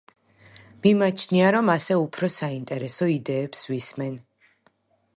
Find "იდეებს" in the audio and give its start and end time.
3.19-3.65